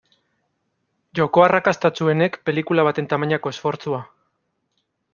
[1.19, 4.05] Joko arrakastatsuenek pelikula baten tamainako esfortzua.